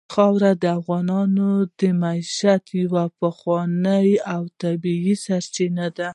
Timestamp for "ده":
5.97-6.09